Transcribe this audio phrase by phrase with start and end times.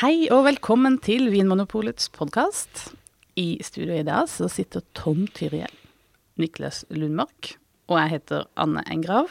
[0.00, 2.86] Hei og velkommen til Vinmonopolets podkast.
[3.36, 5.74] I studio i dag så sitter Tom Tyriel,
[6.40, 7.50] Niklas Lundmark
[7.90, 9.28] og jeg heter Anne Engrav.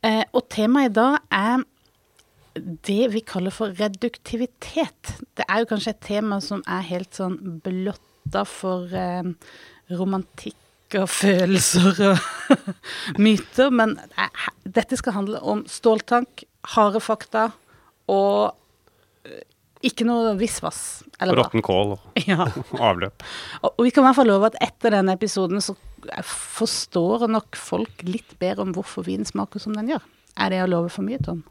[0.00, 1.66] Eh, og temaet i dag er
[2.88, 5.12] det vi kaller for reduktivitet.
[5.36, 9.28] Det er jo kanskje et tema som er helt sånn blotta for eh,
[9.92, 12.64] romantikk og følelser og
[13.28, 13.98] myter, men
[14.64, 16.46] dette skal handle om ståltank,
[16.78, 17.50] harde fakta
[18.08, 18.56] og
[19.86, 21.02] ikke noe visvas.
[21.22, 22.46] Råtten kål og ja.
[22.78, 23.24] avløp.
[23.62, 25.76] Og, og vi kan i hvert fall love at etter denne episoden så
[26.26, 30.04] forstår nok folk litt bedre om hvorfor vin smaker som den gjør.
[30.40, 31.42] Er det å love for mye, Tom?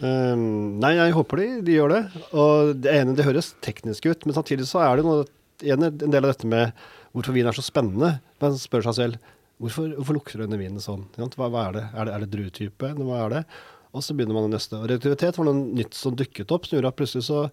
[0.00, 2.00] Um, nei, jeg håper de, de, gjør det.
[2.32, 5.26] Og det ene, det høres teknisk ut, men samtidig så er det noe,
[5.60, 6.72] en, en del av dette med
[7.12, 8.14] hvorfor vin er så spennende.
[8.40, 9.30] Man spør seg selv
[9.60, 11.04] hvorfor, hvorfor lukter denne vinen sånn?
[11.16, 11.84] Hva, hva er det?
[11.92, 12.94] Er det, er det druetype?
[12.96, 13.42] Hva er det?
[13.90, 14.78] Og så begynner man å nøste.
[14.78, 17.46] Og reduktivitet var noe nytt som dukket opp, som gjorde at plutselig så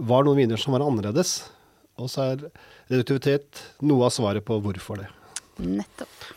[0.00, 1.38] var noen viner som var annerledes.
[2.00, 2.44] Og så er
[2.90, 5.08] reduktivitet noe av svaret på hvorfor det.
[5.60, 6.28] Nettopp.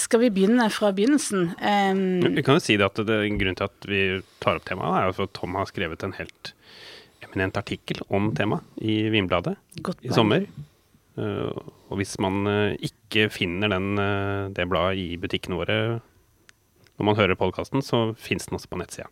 [0.00, 1.50] Skal vi begynne fra begynnelsen?
[1.60, 4.02] Um, vi kan jo si det at det, Grunnen til at vi
[4.42, 6.54] tar opp temaet, er jo at Tom har skrevet en helt
[7.24, 9.54] eminent artikkel om temaet i Vinbladet
[10.02, 10.48] i sommer.
[11.14, 11.52] Uh,
[11.92, 15.78] og hvis man uh, ikke finner den, uh, det bladet i butikkene våre
[16.98, 19.08] når man hører podkasten, så fins den også på nettsida.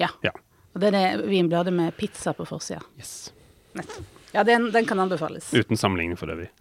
[0.00, 0.10] Ja.
[0.24, 0.34] ja.
[0.74, 2.82] Og det er det Vinbladet med pizza på forsida.
[3.00, 3.32] Yes.
[4.34, 5.48] Ja, den, den, kan anbefales.
[5.54, 6.50] Uten sammenligning for øvrig.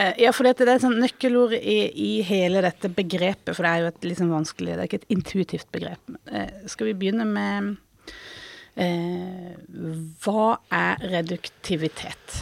[0.00, 3.70] Eh, ja, for det er et sånn nøkkelord i, i, hele dette begrepet, for det
[3.72, 6.12] er jo et liksom vanskelig Det er ikke et intuitivt begrep.
[6.30, 7.72] Eh, skal vi begynne med
[8.78, 9.50] eh,
[10.22, 10.46] Hva
[10.78, 12.38] er reduktivitet?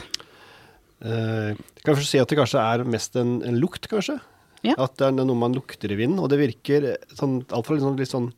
[1.01, 4.19] Eh, jeg kan først si at det kanskje er mest en, en lukt, kanskje.
[4.67, 4.75] Ja.
[4.81, 6.21] At det er noe man lukter i vinden.
[6.23, 8.31] Og det virker sånn, altfor liksom, litt sånn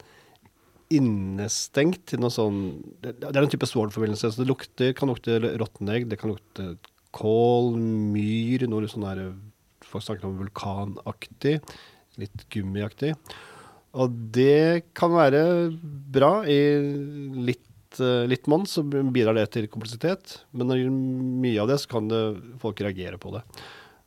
[0.90, 2.56] innestengt til noe sånn
[2.98, 4.32] Det, er en type sword-forbindelse.
[4.32, 6.74] Så det lukter, kan lukte råtne egg, det kan lukte
[7.16, 7.72] kål,
[8.14, 9.30] myr, noe sånn der
[9.90, 11.56] Folk snakker om vulkanaktig.
[12.20, 13.16] Litt gummiaktig.
[13.98, 15.42] Og det kan være
[16.14, 16.44] bra.
[16.46, 16.60] I
[17.48, 17.98] litt,
[18.30, 20.36] litt monn så bidrar det til kompleksitet.
[20.54, 21.00] Men når det gjør
[21.46, 22.22] mye av det, så kan det,
[22.62, 23.42] folk reagere på det.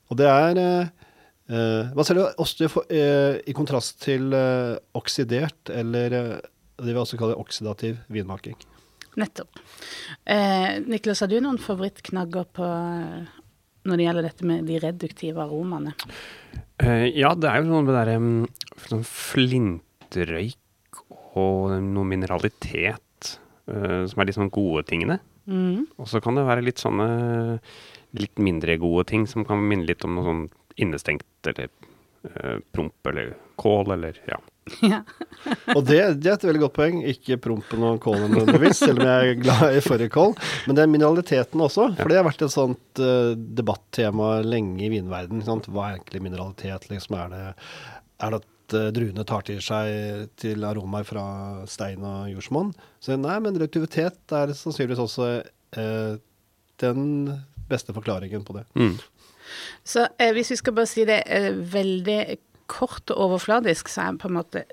[0.07, 1.02] Og det er eh,
[1.49, 6.37] Man ser det også eh, i kontrast til eh, oksidert, eller eh,
[6.79, 8.55] det vi også kaller oksidativ vinmaking.
[9.19, 9.59] Nettopp.
[10.25, 12.67] Eh, Niklas, har du noen favorittknagger på
[13.83, 15.93] når det gjelder dette med de reduktive aromaene?
[16.81, 18.45] Eh, ja, det er jo noe med det derre um,
[18.87, 21.01] sånn flintrøyk
[21.39, 23.33] og noe mineralitet
[23.69, 25.19] uh, som er de sånn gode tingene.
[25.49, 25.89] Mm.
[25.99, 27.07] Og så kan det være litt sånne
[28.13, 30.43] litt mindre gode ting som kan minne litt om noe sånn
[30.75, 31.69] innestengt eller
[32.23, 34.39] eh, promp eller kål eller ja.
[34.81, 35.01] Ja.
[35.75, 37.01] og det, det, er et veldig godt poeng.
[37.09, 40.33] Ikke prompen og kålen nødvendigvis, selv om jeg er glad i fårikål.
[40.67, 41.89] Men det er mineraliteten også.
[41.99, 45.43] For det har vært et sånt uh, debattema lenge i vinverden.
[45.43, 46.89] Hva er egentlig mineralitet?
[46.91, 47.45] Liksom, er, det,
[48.23, 51.25] er det at uh, druene tar til seg til aromaer fra
[51.69, 52.71] stein og jordsmonn?
[53.03, 56.21] Så nei, men reaktivitet er sannsynligvis også uh,
[56.83, 57.09] den
[57.69, 58.65] beste forklaringen på det.
[58.79, 58.95] Mm.
[59.83, 61.21] Så hvis vi skal bare si det
[61.73, 62.19] veldig
[62.71, 64.63] kort og overfladisk, så er på en måte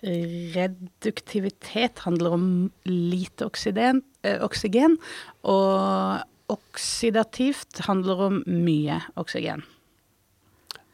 [0.54, 2.46] reduktivitet handler om
[2.88, 4.96] lite oksygen, eh, oksygen
[5.42, 9.62] og oksidativt handler om mye oksygen.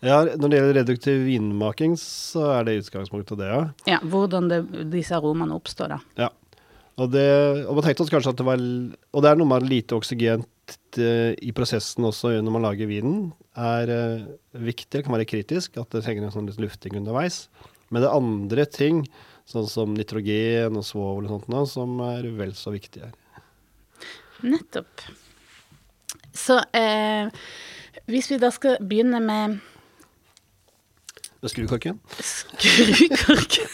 [0.04, 3.62] Ja, Når det gjelder reduktiv vinmaking, så er det utgangspunktet det, ja.
[3.88, 4.60] Ja, Hvordan det,
[4.92, 5.98] disse aromaene oppstår, da.
[6.20, 6.28] Ja.
[6.96, 9.66] Og, det, og man tenkte oss kanskje at det var Og det er noe med
[9.68, 10.55] lite oksygen uh,
[10.98, 14.24] i prosessen også når man lager vinen, er uh,
[14.58, 14.88] viktig.
[14.96, 17.46] Det kan være kritisk at det trenger en sånn litt lufting underveis.
[17.90, 19.04] Men det er andre ting,
[19.46, 23.14] sånn som nitrogen og svovel og sånt som er vel så viktige her.
[24.46, 25.06] Nettopp.
[26.36, 27.30] Så eh,
[28.10, 29.60] hvis vi da skal begynne med
[31.50, 31.98] Skrukorken?
[32.18, 33.70] Skrukorken?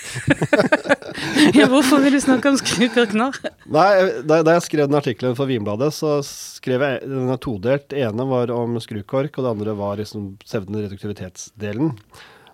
[1.58, 3.30] ja, hvorfor vil du snakke om skrukork nå?
[3.72, 3.88] Nei,
[4.26, 7.88] da, da, jeg skrev den artikkelen for Vinbladet, så skrev jeg den er todelt.
[7.92, 11.94] Det ene var om skrukork, og det andre var liksom reduktivitetsdelen.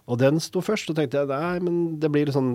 [0.09, 2.53] Og den sto først, og tenkte jeg nei, men det blir litt sånn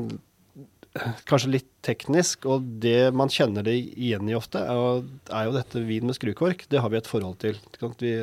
[1.30, 4.90] kanskje litt teknisk, og det man kjenner det igjen i ofte, er jo,
[5.34, 6.68] er jo dette vin med skrukork.
[6.69, 7.57] Det har vi et forhold til.
[8.01, 8.13] Vi,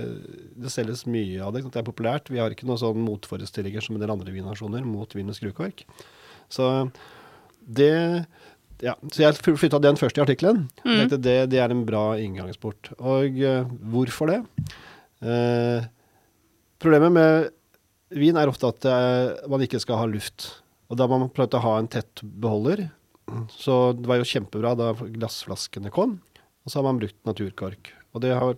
[0.63, 1.65] det selges mye av det.
[1.67, 2.31] Det er populært.
[2.31, 5.83] Vi har ikke noen sånn motforestillinger som en del andre vinnasjoner mot vin med skrukork.
[6.51, 6.71] Så
[7.61, 7.93] det
[8.81, 10.65] ja, så jeg flytta den først i artikkelen.
[10.87, 11.03] Mm.
[11.13, 12.95] Det, det, er en bra inngangsport.
[12.97, 14.41] Og uh, hvorfor det?
[15.21, 15.85] Uh,
[16.81, 17.51] problemet med
[18.17, 20.49] vin er ofte at uh, man ikke skal ha luft.
[20.91, 22.89] Og da må man prøve å ha en tett beholder.
[23.55, 26.19] Så det var jo kjempebra da glassflaskene kom.
[26.65, 27.93] Og så har man brukt naturkork.
[28.15, 28.57] Og det har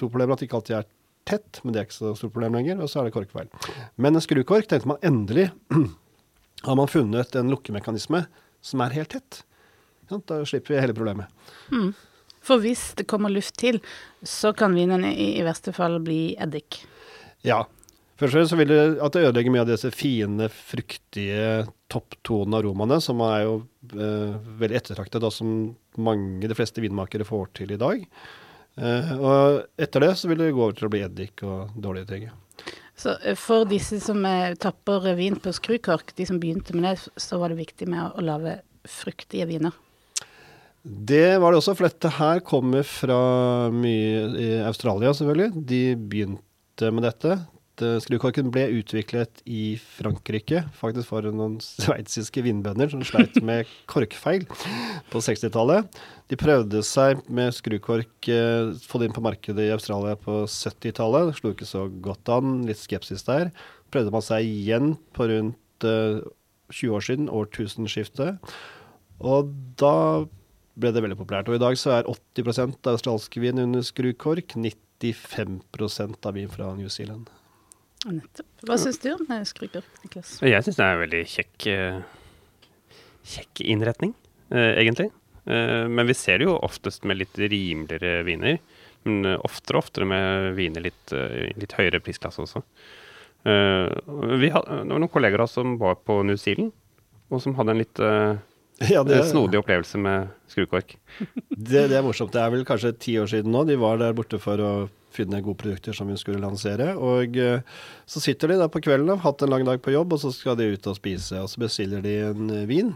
[0.00, 0.32] to problemer.
[0.32, 0.88] At det ikke alltid er
[1.28, 2.80] tett, men det er ikke så stort problem lenger.
[2.80, 3.50] Og så er det korkfeil.
[4.00, 5.50] Men en skrukork tenkte man endelig
[6.66, 8.24] har man funnet en lukkemekanisme
[8.64, 9.42] som er helt tett.
[10.08, 11.28] Da slipper vi hele problemet.
[11.68, 11.92] Mm.
[12.44, 13.82] For hvis det kommer luft til,
[14.24, 16.80] så kan vinen i, i verste fall bli eddik.
[17.44, 17.66] Ja.
[18.18, 22.58] Først og fremst så vil det at det ødelegger mye av disse fine, fruktige topptonene
[22.58, 23.52] aromaene, som er jo
[23.94, 25.52] eh, veldig ettertraktet, og som
[26.02, 28.02] mange, de fleste vinmakere får til i dag.
[28.78, 32.10] Eh, og etter det så vil det gå over til å bli eddik og dårlige
[32.10, 32.26] ting.
[32.98, 37.12] Så eh, for disse som eh, tapper vin på skrukork, de som begynte med det,
[37.22, 38.56] så var det viktig med å lage
[38.88, 39.76] fruktige viner?
[40.82, 43.20] Det var det også, for dette her kommer fra
[43.74, 45.64] mye i Australia, selvfølgelig.
[45.70, 47.38] De begynte med dette.
[47.84, 54.46] Eh, skrukorken ble utviklet i Frankrike, faktisk for noen sveitsiske vinbønder som sleit med korkfeil
[55.12, 56.00] på 60-tallet.
[56.28, 61.30] De prøvde seg med skrukork, eh, få det inn på markedet i Australia på 70-tallet.
[61.30, 63.52] Det slo ikke så godt an, litt skepsis der.
[63.94, 66.26] Prøvde man seg igjen på rundt 20
[66.74, 68.58] eh, år siden, årtusenskiftet.
[69.18, 70.26] Og da
[70.78, 71.48] ble det veldig populært.
[71.50, 74.54] Og i dag så er 80% av australsk vin under skrukork.
[74.54, 77.30] 95% av vin fra New Zealand.
[78.06, 78.46] Nettopp.
[78.62, 80.36] Hva syns du om skryker, Niklas?
[80.44, 81.96] Jeg syns det er en veldig kjekk, eh,
[83.26, 84.12] kjekk innretning,
[84.52, 85.10] eh, egentlig.
[85.46, 88.58] Eh, men vi ser det jo oftest med litt rimeligere viner.
[89.04, 91.12] Men oftere og oftere med viner litt,
[91.56, 92.62] litt høyere prisklasse også.
[93.44, 96.72] Vi hadde, det var noen kolleger av oss som var på New Zealand,
[97.30, 97.96] og som hadde en litt
[98.92, 100.98] ja, det, snodig opplevelse med skrukork.
[101.48, 102.34] Det, det, er morsomt.
[102.34, 103.64] Det er vel kanskje ti år siden nå.
[103.64, 104.72] De var der borte for å
[105.14, 106.92] finne gode produkter som vi skulle lansere.
[106.96, 107.60] Og uh,
[108.08, 110.32] så sitter de der på kvelden, har hatt en lang dag på jobb, og så
[110.34, 111.40] skal de ut og spise.
[111.42, 112.92] Og så bestiller de en uh, vin.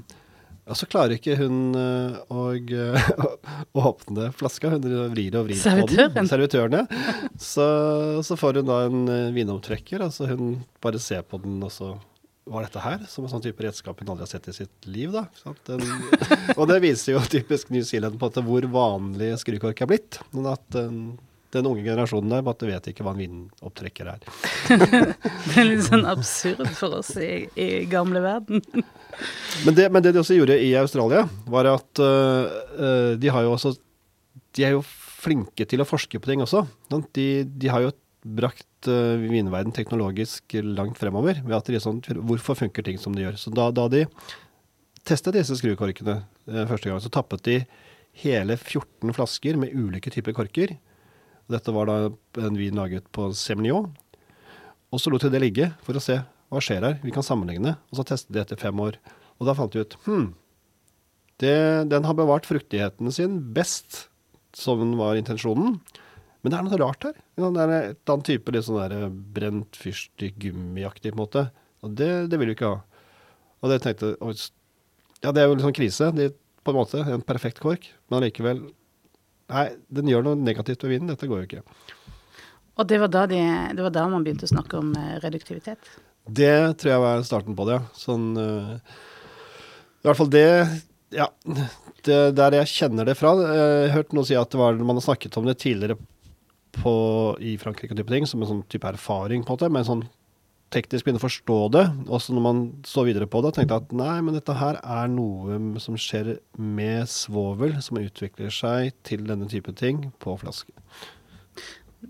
[0.62, 2.52] Og så klarer ikke hun uh, å,
[3.76, 4.70] å åpne flaska.
[4.76, 6.12] Hun vrir og vrir Servitøren.
[6.12, 6.30] på den.
[6.30, 6.86] Servitøren.
[7.52, 7.66] Så,
[8.22, 9.02] så får hun da en
[9.34, 10.04] vinomtrekker.
[10.04, 11.96] Altså hun bare ser på den, og så
[12.44, 13.02] var dette her?
[13.10, 15.26] Som en sånn type redskap hun aldri har sett i sitt liv, da.
[15.68, 15.82] Den,
[16.58, 20.18] og det viser jo typisk New Zealand på at hvor vanlig skrukork er blitt.
[20.34, 20.78] Men at
[21.52, 24.24] den, unge generasjonen der bare vet ikke hva en vindopptrekker er.
[25.46, 28.62] det er litt sånn absurd for oss i, i gamle verden.
[29.66, 33.56] men, det, men, det, de også gjorde i Australia, var at uh, de har jo
[33.56, 33.74] også
[34.56, 34.84] De er jo
[35.22, 36.64] flinke til å forske på ting også.
[37.14, 41.42] De, de har jo brakt uh, vinverden teknologisk langt fremover.
[41.44, 43.38] ved at de sånn, Hvorfor funker ting som de gjør?
[43.40, 44.06] Så da, da de
[45.06, 47.58] testet disse skrukorkene uh, første gang, så tappet de
[48.22, 50.76] hele 14 flasker med ulike typer korker.
[51.52, 51.96] Dette var da
[52.42, 53.90] en vin laget på Semillon.
[54.92, 56.18] Og så lot jeg det ligge for å se
[56.52, 57.00] hva skjer her.
[57.04, 57.76] Vi kan sammenligne.
[57.90, 58.98] Og så testet de etter fem år.
[59.40, 60.30] Og da fant de ut hm,
[61.42, 61.56] det,
[61.90, 64.06] den har bevart fruktigheten sin best
[64.54, 65.78] som var intensjonen.
[66.42, 67.16] Men det er noe rart her.
[67.38, 71.44] Det er et annet type litt sånn der eh, brent fyrstikk, gummiaktig på en måte.
[71.86, 72.80] Og det, det vil vi ikke ha.
[73.62, 74.14] Og det tenkte
[75.22, 76.10] Ja, det er jo litt sånn krise.
[76.10, 78.64] Er på en måte en perfekt kork, men allikevel
[79.52, 81.12] Nei, den gjør noe negativt ved vinden.
[81.12, 81.64] Dette går jo ikke.
[82.80, 83.40] Og det var, da de,
[83.76, 85.90] det var da man begynte å snakke om eh, reduktivitet?
[86.24, 87.82] Det tror jeg var starten på det, ja.
[87.98, 88.76] Sånn uh,
[90.00, 90.46] I hvert fall det
[91.12, 91.28] Ja.
[92.02, 93.34] Det, der jeg kjenner det fra.
[93.38, 95.98] Jeg har hørt noen si at var, man har snakket om det tidligere
[96.72, 96.94] på,
[97.38, 100.02] i Frankrike og type ting, som en sånn type erfaring, på en måte, men sånn
[100.72, 101.84] teknisk begynne å forstå det.
[102.08, 104.78] Og så når man så videre på det, tenkte jeg at nei, men dette her
[104.80, 110.74] er noe som skjer med svovel, som utvikler seg til denne type ting på flaske.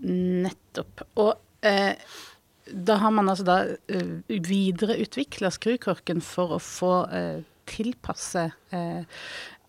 [0.03, 1.05] Nettopp.
[1.21, 1.33] Og
[1.67, 1.95] eh,
[2.71, 9.03] da har man altså da uh, videreutvikla skrukorken for å få uh, tilpasse uh,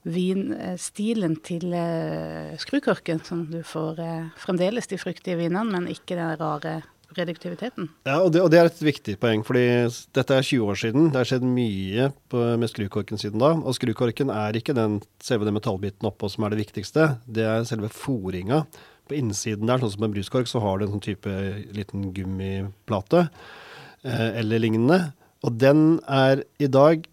[0.04, 6.36] vinstilen til uh, skrukorken, som du får uh, fremdeles de fruktige vinene, men ikke den
[6.40, 6.80] rare
[7.16, 7.88] reduktiviteten.
[8.06, 9.64] Ja, og det, og det, er et viktig poeng, fordi
[10.16, 11.10] dette er 20 år siden.
[11.12, 13.52] Det har skjedd mye på, med skrukorken siden da.
[13.56, 17.14] Og skrukorken er ikke den selve den metallbiten oppå som er det viktigste.
[17.26, 18.64] Det er selve foringa.
[19.04, 21.32] På innsiden der, sånn som en bruskork, så har du en sånn type
[21.76, 25.02] liten gummiplate eh, eller lignende.
[25.44, 27.04] Og den er i dag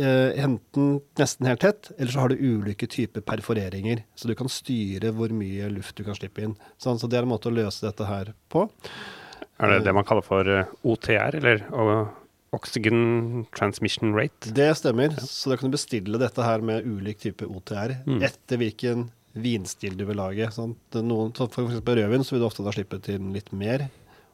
[0.00, 4.04] eh, enten nesten helt tett, eller så har du ulike typer perforeringer.
[4.16, 6.56] Så du kan styre hvor mye luft du kan slippe inn.
[6.80, 8.66] Sånn, så det er en måte å løse dette her på.
[9.64, 11.64] Er det det man kaller for eh, OTR, eller
[12.54, 14.52] Oxygen Transmission Rate?
[14.54, 15.14] Det stemmer.
[15.16, 15.26] Ja.
[15.26, 18.20] Så da kan du bestille dette her med ulik type OTR mm.
[18.26, 20.48] etter hvilken vinstil du vil lage.
[20.54, 23.88] Sånn, noen, så for eksempel rødvin så vil du ofte da slippe til litt mer.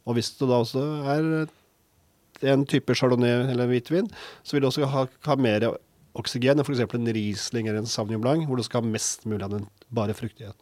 [0.08, 4.08] Og hvis du da også er en type chardonnay eller hvitvin,
[4.44, 5.70] så vil du også ha, ha mer
[6.18, 6.82] oksygen enn f.eks.
[6.82, 10.16] en Riesling eller en Sauvignon Blanc, hvor du skal ha mest mulig av den bare
[10.16, 10.58] fruktigheten.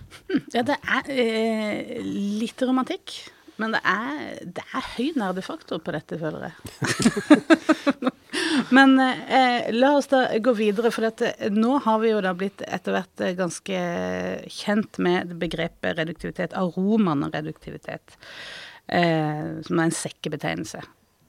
[0.54, 3.14] Ja, det er eh, litt romantikk.
[3.56, 4.16] Men det er,
[4.52, 8.10] det er høy nerdefaktor på dette, føler jeg.
[8.76, 12.64] Men eh, la oss da gå videre, for dette, nå har vi jo da blitt
[12.66, 13.80] etter hvert eh, ganske
[14.52, 18.18] kjent med begrepet reduktivitet, aromaen reduktivitet,
[18.92, 20.82] eh, som er en sekkebetegnelse.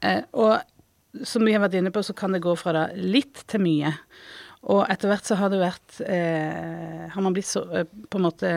[0.04, 3.46] Eh, og som vi har vært inne på, så kan det gå fra da litt
[3.48, 3.94] til mye.
[4.68, 8.28] Og etter hvert så har det vært eh, Har man blitt så eh, på en
[8.28, 8.54] måte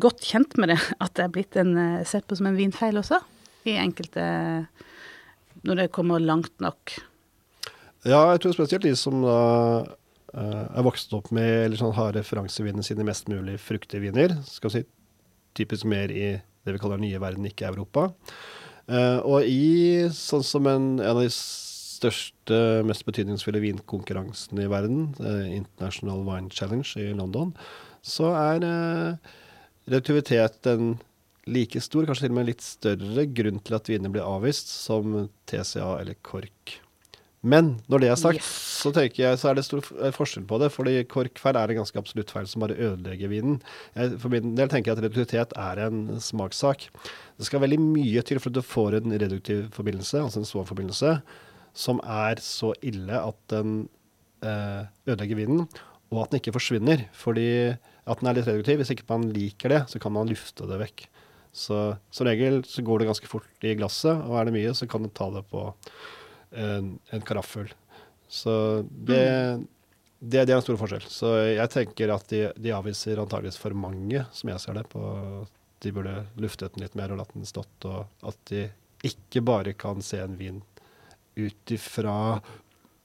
[0.00, 1.74] godt kjent med det at det er blitt en,
[2.06, 3.18] sett på som en vinfeil også,
[3.66, 4.24] i enkelte
[5.66, 6.94] Når det kommer langt nok.
[8.06, 9.40] Ja, jeg tror spesielt de som da
[9.84, 14.38] uh, er vokst opp med eller sånn har referansevinene sine mest mulig fruktige viner.
[14.48, 14.86] Skal vi si
[15.60, 18.06] typisk mer i det vi kaller nye verden, ikke Europa.
[18.88, 21.28] Og i sånn som en, en, av de
[22.00, 27.54] største, mest betydningsfulle vinkonkurransen i verden, uh, International Wine Challenge i London,
[28.02, 28.64] så er
[29.84, 30.94] relativitet en
[31.50, 35.26] like stor, kanskje til og med litt større grunn til at viner blir avvist, som
[35.50, 36.80] TCA eller KORK.
[37.40, 38.48] Men når det er sagt, yes.
[38.82, 39.80] så tenker jeg så er det stor
[40.12, 40.68] forskjell på det.
[40.74, 43.62] fordi korkfeil er en ganske absolutt feil som bare ødelegger vinen.
[44.20, 46.90] For min del tenker jeg at reduktivitet er en smakssak.
[47.40, 51.14] Det skal veldig mye til for at du får en reduktiv forbindelse, altså en svovelforbindelse,
[51.76, 53.84] som er så ille at den
[54.44, 55.64] eh, ødelegger vinen,
[56.10, 57.06] og at den ikke forsvinner.
[57.16, 58.80] Fordi at den er litt reduktiv.
[58.80, 61.04] Hvis ikke man liker det, så kan man lufte det vekk.
[61.52, 61.80] Så
[62.14, 65.04] som regel så går det ganske fort i glasset, og er det mye, så kan
[65.04, 65.66] du ta det på
[66.54, 67.70] en, en karaffel.
[68.30, 68.52] Så
[68.90, 69.22] det,
[70.20, 71.06] det, det, er en stor forskjell.
[71.10, 75.02] Så jeg tenker at de, de avviser antageligvis for mange, som jeg ser det, på
[75.80, 78.68] de burde luftet den litt mer og latt den stått, og at de
[79.06, 80.60] ikke bare kan se en vin
[81.46, 82.16] ut ifra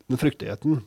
[0.08, 0.84] den fruktigheten.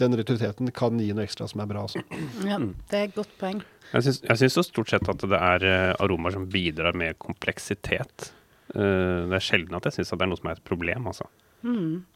[0.00, 1.84] Den ritualiteten kan gi noe ekstra som er bra.
[1.88, 2.02] Også.
[2.50, 3.62] Ja, det er et godt poeng.
[3.90, 8.30] Jeg syns stort sett at det er eh, aromaer som bidrar med kompleksitet.
[8.70, 11.26] Uh, det er sjelden at jeg syns det er noe som er et problem, altså.
[11.66, 12.06] Mm.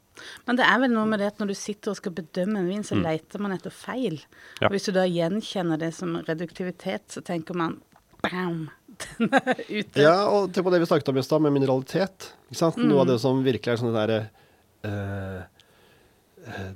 [0.46, 2.70] Men det er vel noe med det at når du sitter og skal bedømme en
[2.70, 3.02] vin, så mm.
[3.02, 4.20] leter man etter feil.
[4.60, 4.68] Ja.
[4.68, 7.80] Og hvis du da gjenkjenner det som reduktivitet, så tenker man
[8.22, 8.68] bam!
[9.18, 10.04] Den er ute.
[10.04, 12.30] Ja, og tenk på det vi snakket om i stad, med mineralitet.
[12.46, 12.78] Ikke sant?
[12.78, 12.86] Mm.
[12.92, 14.43] Noe av det som virkelig er sånn det derre uh,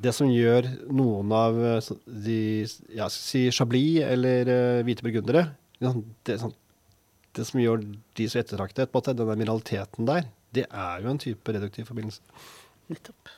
[0.01, 0.65] Det som gjør
[0.97, 2.65] noen av uh, de
[2.97, 6.55] ja, si Chablis eller uh, hvite burgundere det, sånn,
[7.37, 7.83] det, som gjør
[8.19, 12.25] de så ettertraktet, på at den mineraliteten der, det er jo en type reduktiv forbindelse.
[12.91, 13.31] Nettopp.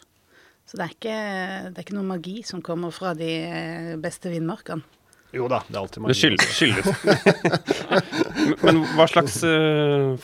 [0.65, 1.19] Så det er, ikke,
[1.67, 4.87] det er ikke noe magi som kommer fra de eh, beste vindmarkene?
[5.35, 6.31] Jo da, det er alltid magi.
[6.39, 6.89] Det skyldes.
[8.65, 9.37] Men hva slags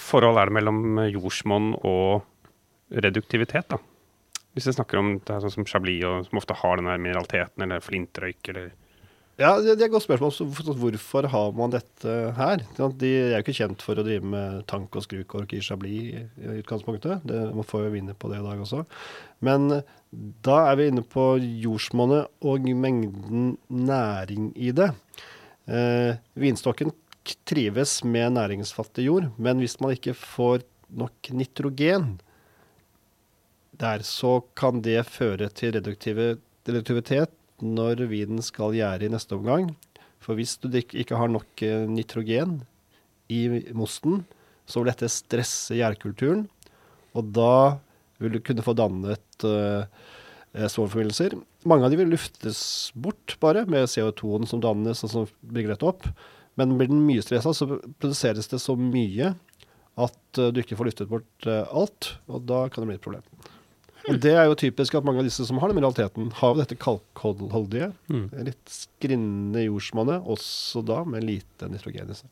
[0.00, 2.25] forhold er det mellom jordsmonn og
[3.05, 3.83] reduktivitet, da?
[4.57, 7.67] Hvis jeg snakker om det er sånn som Chablis, og som ofte har den mineraliteten,
[7.67, 8.71] eller flintrøyk, eller
[9.37, 10.33] ja, det, er et godt spørsmål.
[10.81, 12.63] Hvorfor har man dette her?
[12.97, 16.55] De er jo ikke kjent for å drive med tank og skrukork i Chablis i
[16.63, 17.27] utgangspunktet.
[17.29, 18.87] Det, man får jo vinne på det i dag også.
[19.45, 19.83] Men
[20.47, 21.27] da er vi inne på
[21.67, 24.89] jordsmonnet og mengden næring i det.
[25.69, 26.95] Eh, vinstokken
[27.45, 30.65] trives med næringsfattig jord, men hvis man ikke får
[30.97, 32.15] nok nitrogen
[33.80, 39.71] der, så kan det føre til reduktivitet når vinen skal gjære i neste omgang.
[40.21, 42.61] For hvis du ikke har nok eh, nitrogen
[43.33, 44.25] i mosten,
[44.66, 46.47] så vil dette stresse gjærkulturen.
[47.16, 47.78] Og da
[48.21, 49.85] vil du kunne få dannet uh,
[50.56, 51.37] svovelforbindelser.
[51.68, 52.61] Mange av de vil luftes
[52.97, 56.09] bort bare med CO2-en som dannes og som bygger dette opp.
[56.56, 59.35] Men blir den mye stressa, så produseres det så mye
[60.00, 62.14] at du ikke får luftet bort alt.
[62.33, 63.36] Og da kan det bli et problem.
[64.07, 66.61] Og det er jo typisk at mange av disse som har den mineraliteten, har jo
[66.61, 68.27] dette kalkholdige, mm.
[68.47, 72.31] litt skrinnende jordsmonnet, også da med lite nitrogen i seg.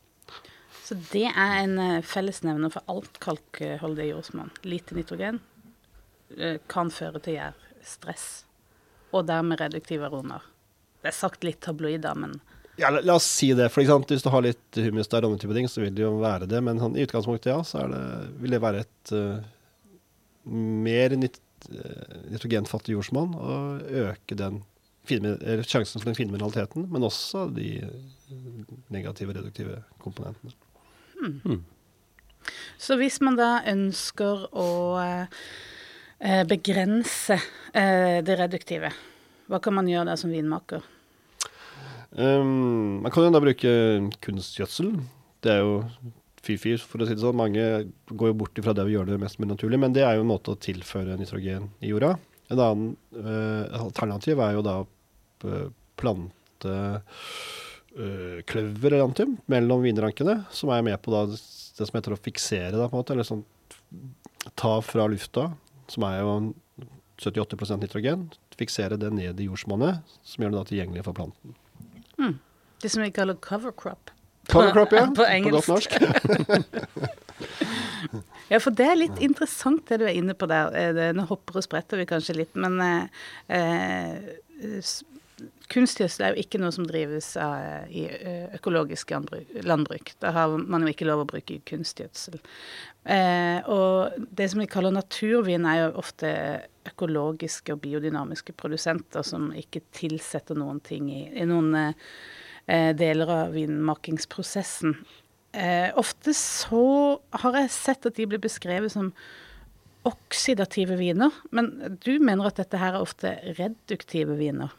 [0.84, 4.52] Så det er en uh, fellesnevner for alt kalkholdig jordsmonn.
[4.68, 5.40] Lite nitrogen
[6.38, 8.26] uh, kan føre til gjærstress,
[9.14, 10.44] og dermed reduktive aromer.
[11.02, 12.38] Det er sagt litt tabloid, da, men
[12.78, 13.68] ja, la, la, oss si det.
[13.70, 16.48] For Hvis du har litt humus der, og type ting, så vil det jo være
[16.50, 16.58] det.
[16.66, 18.00] Men sånn, i utgangspunktet, ja, så det,
[18.42, 19.44] vil det være et uh,
[20.50, 21.43] mer nit Eh,
[22.30, 24.62] nitrogenfattig jordsmonn og øke den
[25.04, 30.52] sjansen for den fine mineraliteten, men også de eh, negative, reduktive komponentene.
[31.20, 31.40] Hmm.
[31.44, 31.64] Hmm.
[32.78, 34.68] Så hvis man da ønsker å
[35.00, 37.38] eh, begrense
[37.72, 38.90] eh, det reduktive,
[39.48, 40.82] hva kan man gjøre da som vinmaker?
[42.14, 43.70] Um, man kan jo da bruke
[44.22, 44.92] kunstgjødsel.
[45.42, 45.80] Det er jo
[46.44, 47.38] fy-fy, for å si det sånn.
[47.38, 47.64] Mange
[48.10, 50.24] går jo bort ifra det vi gjør det mest mulig naturlig, men det er jo
[50.26, 52.14] en måte å tilføre nitrogen i jorda.
[52.52, 54.78] En annen uh, alternativ er jo da
[56.00, 56.76] plante
[57.96, 61.26] uh, kløverantium mellom vinrankene, som er med på da
[61.74, 63.44] det som heter å fiksere, da, på en måte, eller sånn
[64.60, 65.48] ta fra lufta,
[65.90, 66.34] som er jo
[67.22, 71.56] 78% nitrogen, fiksere det ned i jordsmonnet, som gjør det da tilgjengelig for planten.
[72.18, 72.36] Mm.
[72.82, 74.13] Det som vi kaller cover crop.
[74.50, 75.06] Cover crop, ja.
[75.16, 75.50] på, engelsk.
[75.50, 75.90] På godt norsk.
[78.52, 80.74] ja, for det er litt interessant det du er inne på der.
[80.76, 84.32] Eh, nå hopper og spretter vi kanskje litt, men eh, eh
[85.72, 88.04] kunstgjødsel er jo ikke noe som drives av, i
[88.54, 89.10] økologisk
[89.66, 90.12] landbruk.
[90.22, 92.38] Da har man jo ikke lov å bruke kunstgjødsel.
[93.04, 96.30] Eh, og det som vi kaller naturvin, er jo ofte
[96.88, 102.14] økologiske og biodynamiske produsenter som ikke tilsetter noen ting i, i noen eh,
[102.66, 104.94] deler av vinmakingsprosessen.
[105.54, 106.84] Eh, ofte så
[107.42, 109.12] har jeg sett at de blir beskrevet som
[110.04, 111.70] oksidative viner, men
[112.02, 114.74] du mener at dette her er ofte reduktive viner?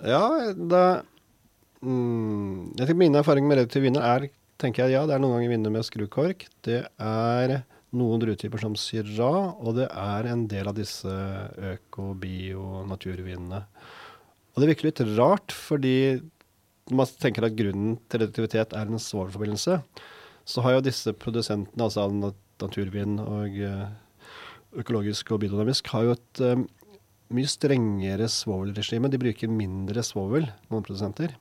[0.00, 0.22] Ja,
[0.54, 0.84] det
[1.84, 5.38] mm, Jeg tenker Mine erfaringer med reduktive viner er tenker jeg, ja, det er noen
[5.38, 6.46] ganger viner med skrukork.
[6.64, 7.54] Det er
[7.96, 11.10] noen druetyper som Syrah, og det er en del av disse
[11.72, 13.64] øko-, bio-, naturvinene.
[14.52, 16.20] Og det virker litt rart, fordi
[16.90, 19.80] når man tenker at grunnen til reduktivitet er en svovelforbindelse,
[20.50, 23.84] så har jo disse produsentene, altså naturvin og eh,
[24.80, 26.64] økologisk og biodynamisk, har jo et um,
[27.34, 29.10] mye strengere svovelregime.
[29.10, 31.36] De bruker mindre svovel, noen produsenter.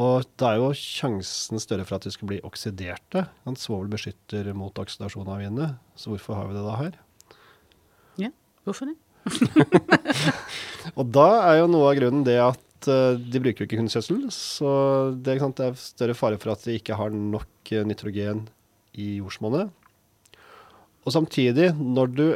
[0.00, 3.26] Og da er jo sjansen større for at de skal bli oksiderte.
[3.58, 6.98] Svovel beskytter mot oksidasjon av vinene, så hvorfor har vi det da her?
[8.20, 8.30] Ja,
[8.64, 8.96] hvorfor det?
[10.98, 14.22] og da er jo noe av grunnen det at uh, de bruker jo ikke kunstgjødsel.
[14.34, 14.70] Så
[15.18, 18.46] det, det, er større fare for at de ikke har nok uh, nitrogen
[18.96, 19.72] i jordsmonnet.
[21.04, 22.26] Og samtidig, når du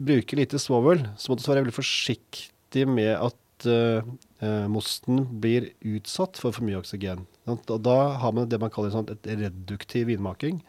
[0.00, 6.40] bruker lite svovel, så må du være veldig forsiktig med at uh, mosten blir utsatt
[6.40, 7.26] for for mye oksygen.
[7.50, 10.62] Og da har man det man kaller sånn, et reduktiv vinmaking.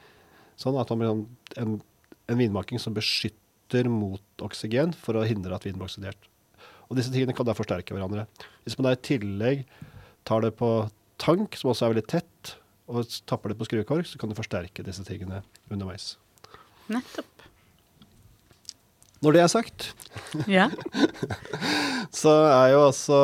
[0.59, 1.23] Sånn at man blir sånn,
[1.61, 1.77] en,
[2.31, 6.30] en vinmaking som beskytter mot oksygen for å hindre at vinen blir oksidert.
[6.91, 8.25] Og disse tingene kan da forsterke hverandre.
[8.65, 9.63] Hvis man da i tillegg
[10.27, 10.71] tar det på
[11.21, 12.55] tank, som også er veldig tett,
[12.91, 15.39] og tapper det på skruekork, så kan du forsterke disse tingene
[15.71, 16.17] underveis.
[16.91, 17.47] Nettopp.
[19.21, 19.87] Når det er sagt,
[20.59, 20.67] ja.
[22.21, 23.23] så er jo altså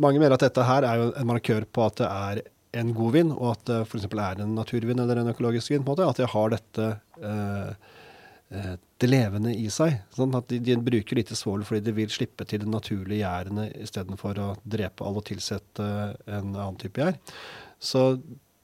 [0.00, 2.38] Mange mener at dette her er jo en markør på at det er
[2.80, 4.06] en god vin, og at det f.eks.
[4.08, 5.82] er en naturvin eller en økologisk vin.
[5.84, 6.86] på en måte, At jeg har dette
[7.20, 7.90] eh, eh,
[8.52, 9.94] det levende i seg.
[10.14, 13.68] Sånn at de, de bruker lite svovel fordi de vil slippe til de naturlige gjærene
[13.84, 15.86] istedenfor å drepe alle og tilsette
[16.26, 17.16] en annen type gjær.
[17.82, 18.02] Så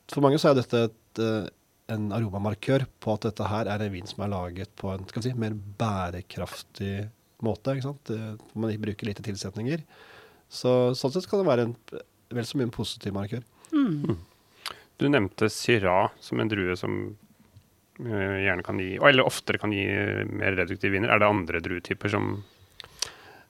[0.09, 1.49] for mange så er dette et, eh,
[1.95, 5.25] en aromamarkør på at dette her er en vin som er laget på en skal
[5.25, 7.09] vi si, mer bærekraftig
[7.45, 7.75] måte.
[7.75, 8.13] ikke sant?
[8.55, 9.85] Man bruker lite tilsetninger.
[10.49, 11.77] Så sånn sett kan det være en
[12.35, 13.45] vel så mye en positiv markør.
[13.73, 14.19] Mm.
[14.99, 16.99] Du nevnte Syrah som en drue som
[17.99, 19.87] gjerne kan gi, eller oftere kan gi
[20.31, 21.11] mer reduktive viner.
[21.15, 22.37] Er det andre druetyper som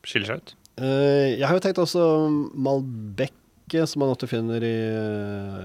[0.07, 0.55] skiller seg ut?
[0.79, 2.07] Uh, jeg har jo tenkt også
[2.55, 3.35] Malbec,
[3.85, 4.77] som man ofte finner i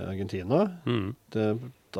[0.09, 0.65] Argentina.
[0.89, 1.13] Mm.
[1.31, 1.47] Det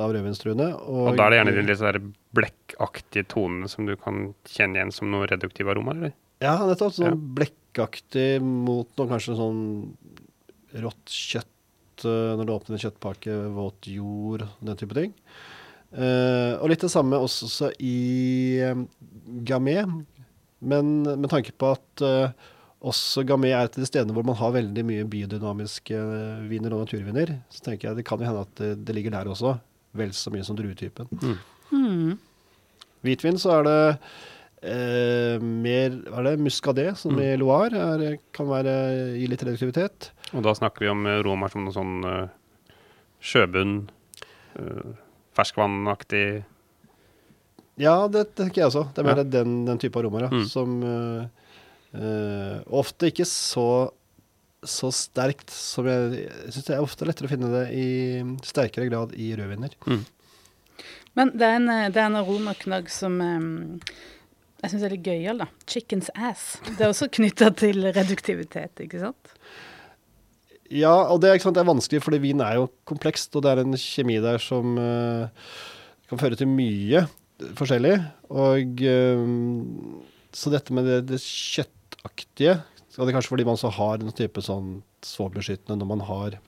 [0.02, 0.70] av rødvinstruene.
[0.88, 4.80] Og, og da er det gjerne de litt sånn blekkaktige tonene som du kan kjenne
[4.80, 6.14] igjen som noe reduktive aromaer, eller?
[6.44, 6.96] Ja, nettopp.
[6.98, 7.18] Sånn ja.
[7.40, 9.64] blekkaktig mot noe kanskje sånn
[10.84, 15.14] rått kjøtt eh, når du åpner en kjøttpakke, våt jord, den type ting.
[15.94, 18.88] Uh, og litt det samme også i um,
[19.46, 19.84] Gamay,
[20.64, 22.50] men med tanke på at uh,
[22.84, 26.00] også Gamé er et av de stedene hvor man har veldig mye biodynamiske
[26.50, 27.38] viner og naturviner.
[27.54, 29.56] Så tenker jeg det kan jo hende at det, det ligger der også
[29.96, 31.08] vel så mye som druetypen.
[31.22, 31.38] Mm.
[31.74, 32.14] Mm.
[33.04, 33.80] Hvitvin så er det
[34.64, 37.24] eh, mer hva er det, muskadé, som mm.
[37.24, 38.76] i Loire er, kan være,
[39.20, 40.12] gi litt reduktivitet.
[40.34, 42.74] Og da snakker vi om uh, romer som noe sånn uh,
[43.24, 43.76] sjøbunn,
[44.58, 44.94] uh,
[45.38, 46.26] ferskvannaktig
[47.82, 48.84] Ja, det, tenker jeg også.
[48.94, 49.26] Det er mer ja.
[49.40, 50.46] den, den, type aromaer ja, mm.
[50.46, 50.76] som
[52.74, 53.68] ofte ikke så
[54.64, 57.88] så sterkt som jeg, jeg syns det er ofte lettere å finne det i
[58.48, 59.76] sterkere grad i rødviner.
[59.88, 60.04] Mm.
[61.20, 63.52] Men det er en, det er en aromaknagg som um,
[64.64, 65.50] jeg syns er litt gøyal, da.
[65.70, 66.56] Chicken's ass.
[66.66, 69.34] Det er også knytta til reduktivitet, ikke sant?
[70.72, 73.52] Ja, og det er, sant, det er, vanskelig, fordi vin er jo komplekst, og det
[73.52, 75.50] er en kjemi der som uh,
[76.10, 77.04] kan føre til mye
[77.60, 77.98] forskjellig.
[78.32, 78.86] Og
[79.20, 82.62] um, så dette med det, det kjøttaktige
[82.94, 86.40] og det er kanskje fordi man så har en type sånn svovelbeskyttende når man har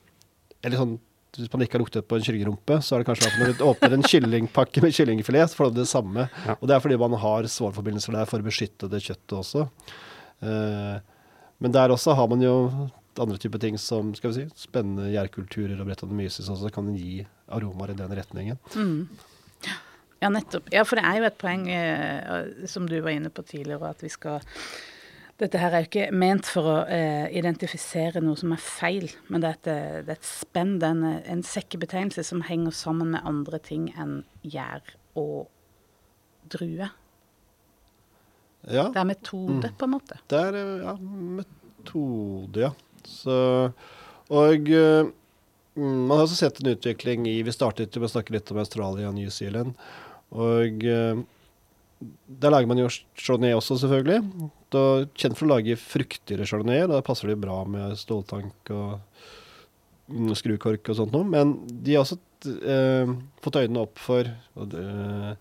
[0.62, 0.97] Eller sånn
[1.36, 3.91] hvis man ikke har luktet på en kyllingrumpe, så er det kanskje når du åpner
[3.97, 6.30] en kyllingpakke med kyllingfilet, så får du det samme.
[6.45, 6.54] Ja.
[6.56, 9.65] Og det er fordi man har svovelforbindelser der for å beskytte det kjøttet også.
[10.39, 11.04] Uh,
[11.60, 12.54] men der også har man jo
[13.21, 17.23] andre typer ting som skal vi si, spennende gjærkulturer og brettanomyces også kan gi
[17.54, 18.60] aromaer i den retningen.
[18.75, 19.08] Mm.
[20.21, 20.67] Ja, nettopp.
[20.73, 24.04] Ja, for det er jo et poeng eh, som du var inne på tidligere, at
[24.04, 24.43] vi skal
[25.36, 29.43] dette her er jo ikke ment for å eh, identifisere noe som er feil, men
[29.43, 32.75] det er et, eh, det er et spenn, det er en, en sekkebetegnelse som henger
[32.75, 35.49] sammen med andre ting enn gjær og
[36.56, 36.88] drue.
[38.63, 38.88] Ja.
[38.88, 39.75] Det er metode, mm.
[39.75, 40.21] på en måte.
[40.32, 40.95] Det er ja,
[41.41, 42.71] metode, ja.
[43.10, 43.38] Så,
[44.34, 45.12] og uh,
[45.76, 49.10] man har også sett en utvikling i Vi startet med å snakke litt om Australia
[49.10, 49.76] og New Zealand.
[50.36, 51.24] Og uh,
[52.28, 54.50] der lager man jo chardonnay også, selvfølgelig.
[54.74, 54.84] Da,
[55.18, 56.86] kjent for å lage fruktigere chardonnay.
[56.91, 59.00] Da passer det bra med ståltank og
[60.12, 61.28] mm, skrukork og sånt noe.
[61.28, 62.20] Men de har også
[62.52, 65.36] uh, fått øynene opp for uh,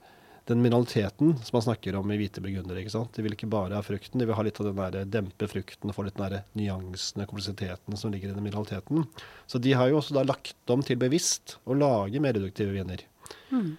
[0.44, 2.82] den mineraliteten som man snakker om i hvite burgundere.
[2.82, 3.14] ikke sant?
[3.16, 5.88] De vil ikke bare ha frukten, de vil ha litt av den der dempe frukten
[5.88, 9.06] og få litt den der nyansene, kompleksiteten som ligger i den mineraliteten.
[9.48, 13.06] Så de har jo også da lagt om til bevisst å lage mer reduktive viner.
[13.54, 13.72] Mm.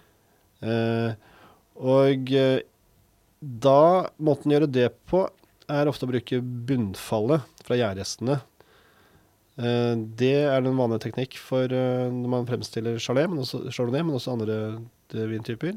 [0.66, 1.14] Eh,
[1.86, 2.64] og eh,
[3.38, 3.80] da
[4.18, 5.22] måten å gjøre det på,
[5.70, 8.40] er ofte å bruke bunnfallet fra gjærrestene.
[9.62, 14.18] Eh, det er den vanlige teknikk for når man fremstiller chalet, men også, chardonnay, men
[14.18, 15.76] også andre vintyper.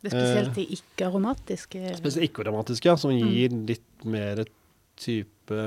[0.00, 1.80] Det er spesielt de ikke-aromatiske?
[1.98, 3.64] Spesielt ikke-aromatiske, ja, som gir mm.
[3.68, 4.44] litt mer
[5.00, 5.64] type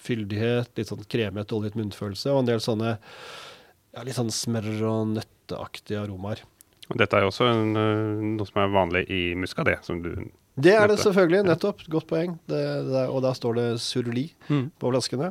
[0.00, 5.14] fyldighet, litt sånn kremete, oljet munnfølelse, og en del sånne ja, litt sånn smør- og
[5.16, 6.44] nøtteaktige aromaer.
[6.90, 10.30] Og dette er jo også en, eh, noe som er vanlig i muskadé, som du
[10.60, 11.84] Det er det selvfølgelig, nettopp.
[11.88, 12.38] Godt poeng.
[12.46, 14.72] Det, det, og da står det surli mm.
[14.78, 15.30] på flaskene.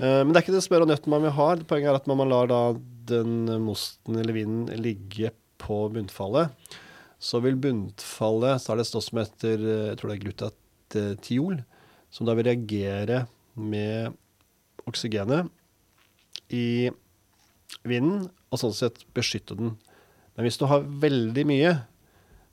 [0.00, 1.48] Uh, men det er ikke det smør og nøtten man vil ha.
[1.68, 2.62] Poenget er at man lar da
[3.06, 5.30] den mosten eller vinen ligge
[5.62, 6.50] på bunnfallet,
[7.22, 11.60] så vil bunnfallet Så er det stoff som heter jeg tror det er glutatiol,
[12.12, 14.16] som da vil reagere med
[14.90, 15.50] oksygenet
[16.52, 16.90] i
[17.88, 19.76] vinden, og sånn sett beskytte den.
[20.36, 21.72] Men hvis du har veldig mye,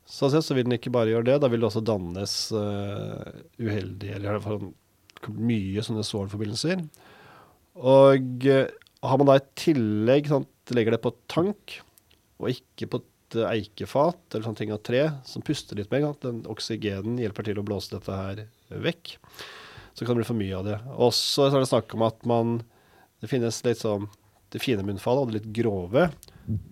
[0.10, 1.38] sånn sett, så vil den ikke bare gjøre det.
[1.44, 6.86] Da vil det også dannes uh, uheldige, eller i hvert fall mye sånne sårforbindelser.
[7.80, 8.66] Og uh,
[9.06, 11.80] har man da i tillegg sant, legger det på tank,
[12.40, 16.08] og ikke på et eikefat eller sånne ting av tre som puster litt med.
[16.08, 18.46] At Den oksygenen hjelper til å blåse dette her
[18.88, 19.18] vekk.
[19.94, 20.78] Så kan det bli for mye av det.
[20.96, 22.60] Også så er det snakk om at man
[23.20, 24.06] Det finnes litt sånn
[24.54, 26.06] det fine munnfallet og det litt grove.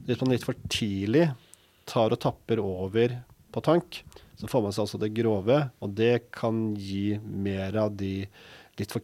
[0.07, 1.25] Hvis man litt for tidlig
[1.87, 3.17] tar og tapper over
[3.51, 3.99] på tank,
[4.39, 8.27] så får man seg altså det grove, og det kan gi mer av de
[8.79, 9.03] litt for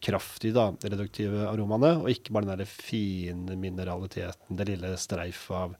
[0.00, 5.74] kraftige, da, reduktive aromaene, og ikke bare den der fine mineraliteten, det lille streifet av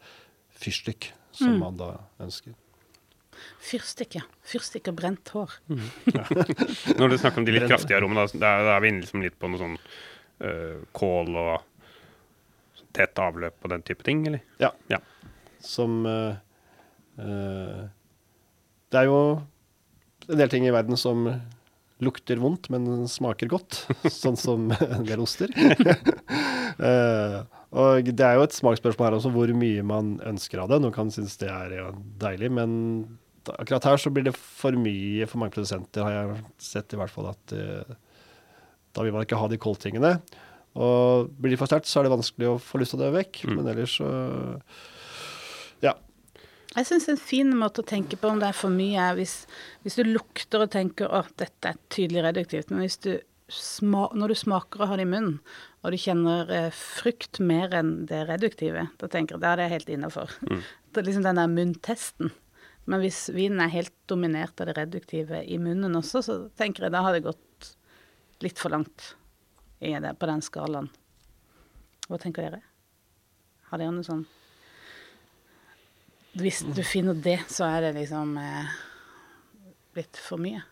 [0.60, 1.62] fyrstikk som mm.
[1.62, 2.56] man da ønsker.
[3.64, 4.24] Fyrstikk, ja.
[4.44, 5.54] Fyrstikk og brent hår.
[5.70, 5.86] Mm.
[6.12, 6.24] Ja.
[6.98, 9.38] Når du snakker om de litt kraftige aromaene, da, da, er vi inne liksom litt
[9.40, 11.54] på noe sånn uh, kål og
[12.96, 14.42] tett avløp og den type ting, eller?
[14.60, 14.72] Ja.
[14.90, 15.00] ja.
[15.64, 16.34] Som uh,
[17.20, 17.80] uh,
[18.90, 19.20] Det er jo
[20.30, 21.24] en del ting i verden som
[22.04, 23.84] lukter vondt, men smaker godt.
[24.22, 25.52] sånn som en del oster.
[26.80, 27.40] uh,
[27.82, 30.80] og det er jo et smaksspørsmål her også, hvor mye man ønsker av det.
[30.82, 31.88] Noen kan synes det er ja,
[32.22, 32.76] deilig, men
[33.50, 37.12] akkurat her så blir det for mye for mange produsenter, har jeg sett i hvert
[37.14, 37.32] fall.
[37.32, 37.98] at uh,
[38.96, 40.16] Da vil man ikke ha de koldtingene.
[40.80, 43.12] Og blir de for sterkt, så er det vanskelig å få lyst til å dø
[43.18, 43.44] vekk.
[43.44, 43.58] Mm.
[43.58, 44.56] Men ellers så Ja.
[46.70, 49.42] Jeg syns en fin måte å tenke på om det er for mye, er hvis,
[49.82, 53.12] hvis du lukter og tenker at dette er tydelig reduktivt, men hvis du
[53.50, 55.40] når du smaker og har det i munnen,
[55.82, 59.72] og du kjenner eh, frukt mer enn det reduktive, da tenker jeg da er det
[59.72, 60.36] helt innafor.
[60.46, 60.60] Mm.
[60.90, 62.32] Det er liksom den der munntesten.
[62.90, 66.94] Men hvis vinen er helt dominert av det reduktive i munnen også, så tenker jeg
[66.94, 67.68] da har det gått
[68.42, 69.12] litt for langt
[69.78, 70.90] det, på den skalaen.
[72.08, 72.62] Hva tenker dere?
[73.70, 74.26] Har dere noe sånn
[76.38, 78.74] hvis du finner det, så er det liksom eh,
[79.98, 80.62] litt for mye.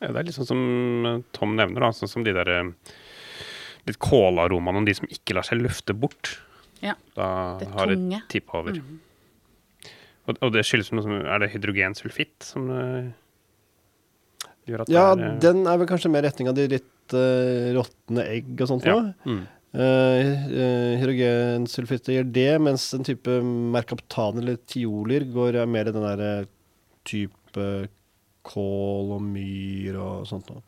[0.00, 0.62] Ja, det er litt sånn som
[1.08, 2.70] eh, Tom nevner, da, sånn som de der eh,
[3.88, 6.36] litt kålaromaene, de som ikke lar seg løfte bort.
[6.82, 7.26] Ja, da
[7.60, 8.78] det har det tippa over.
[8.80, 9.00] Mm.
[10.22, 13.08] Og, og, det skyldes noe som Er det hydrogensulfitt som uh,
[14.70, 17.14] gjør at Ja, det er, Ja, den er vel kanskje mer retning av de litt
[17.14, 18.94] uh, råtne egg og sånt ja.
[18.94, 19.14] noe.
[19.26, 19.42] Mm.
[19.72, 23.38] Uh, hydrogensulfitter gjør det, mens en type
[23.72, 26.50] merkaptan eller tioler går mer i den der
[27.08, 27.68] type
[28.46, 30.62] kål og myr og sånt noe.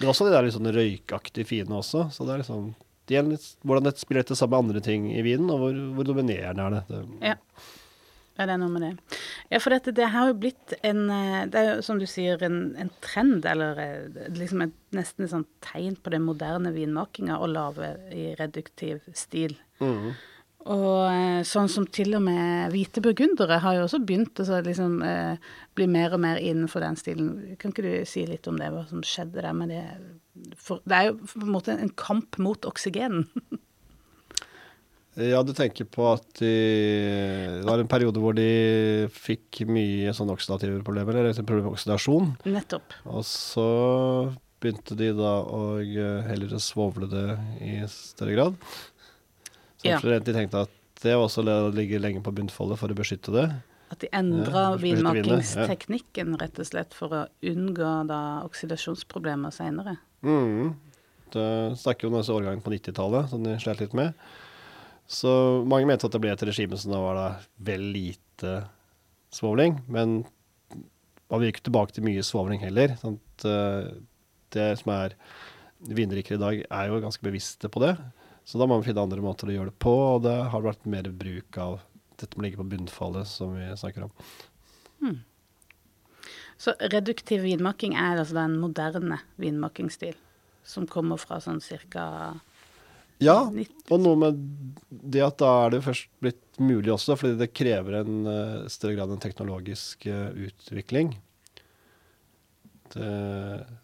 [0.00, 2.72] Men også de der litt sånn røykaktige fine også, så det er liksom
[3.12, 6.64] litt, hvordan det spiller dette sammen med andre ting i vinen, og hvor, hvor dominerende
[6.64, 6.82] er det.
[6.88, 7.02] det.
[7.32, 7.36] Ja.
[8.38, 9.18] Ja, det er noe med det.
[9.52, 12.40] Ja, for dette, det har jo blitt en eh, Det er jo som du sier
[12.46, 17.36] en, en trend, eller eh, liksom et, nesten et sånt tegn på den moderne vinmakinga
[17.36, 19.58] å lage i reduktiv stil.
[19.84, 20.14] Mm.
[20.70, 25.00] Og eh, sånn som til og med hvite burgundere har jo også begynt å liksom,
[25.06, 27.32] eh, bli mer og mer innenfor den stilen.
[27.58, 29.82] Kan ikke du si litt om det, hva som skjedde der med det?
[30.56, 33.26] For, det er jo på en måte en kamp mot oksygen.
[35.20, 36.52] Ja, du tenker på at de,
[37.58, 42.30] det var en periode hvor de fikk mye sånn oksidative problemer, eller problem med oksidasjon.
[42.48, 42.96] Nettopp.
[43.12, 43.66] Og så
[44.62, 45.82] begynte de da å
[46.28, 47.26] heller svovle det
[47.60, 48.56] i større grad.
[49.82, 49.98] Så ja.
[50.00, 51.44] de tenkte at det også
[51.74, 53.46] ligger lenge på bunnfoldet for å beskytte det.
[53.92, 59.98] At de endra ja, vinmakingsteknikken rett og slett for å unngå da oksidasjonsproblemer seinere.
[60.24, 60.72] Mm.
[61.34, 61.50] Det
[61.82, 64.16] snakker jo om disse årgangene på 90-tallet som de slet litt med.
[65.12, 65.30] Så
[65.68, 67.26] mange mente at det ble et regime som da var da
[67.66, 68.54] vel lite
[69.32, 69.76] svovling.
[69.92, 70.22] Men
[71.32, 72.96] man ikke tilbake til mye svovling heller.
[73.00, 73.46] Sant?
[73.48, 73.92] uh,
[74.52, 75.16] det som er
[75.82, 77.94] vinrikere i dag, er jo ganske bevisste på det.
[78.44, 80.88] Så da må vi finne andre måter å gjøre det på, og det har vært
[80.90, 81.80] mer bruk av
[82.20, 84.12] dette med å ligge på bunnfallet, som vi snakker om.
[85.02, 85.20] Hmm.
[86.60, 90.14] Så reduktiv vinmaking er altså den moderne vinmakingsstil,
[90.62, 92.04] som kommer fra sånn cirka
[93.22, 94.40] ja, og noe med
[94.90, 98.98] det at da er det først blitt mulig også, fordi det krever en uh, større
[98.98, 101.14] grad en teknologisk uh, utvikling.
[102.92, 103.08] Det,